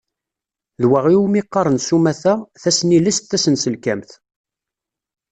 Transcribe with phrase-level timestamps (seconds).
[0.81, 4.09] D wa iwumi qqaren s umata: Tasnilest tasenselkamt.